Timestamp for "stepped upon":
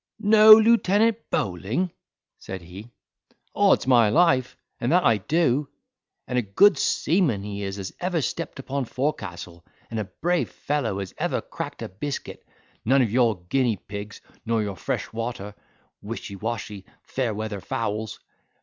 8.19-8.85